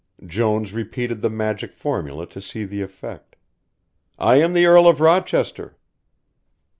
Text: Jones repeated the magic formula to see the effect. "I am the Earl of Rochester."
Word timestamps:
Jones 0.25 0.73
repeated 0.73 1.21
the 1.21 1.29
magic 1.29 1.75
formula 1.75 2.25
to 2.29 2.41
see 2.41 2.63
the 2.65 2.81
effect. 2.81 3.35
"I 4.17 4.37
am 4.37 4.53
the 4.53 4.65
Earl 4.65 4.87
of 4.87 4.99
Rochester." 4.99 5.77